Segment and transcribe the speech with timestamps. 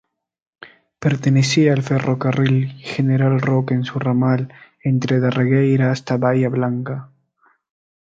[0.97, 4.51] Pertenecía al Ferrocarril General Roca en su ramal
[4.83, 7.11] entre Darregueira hasta Bahía Blanca.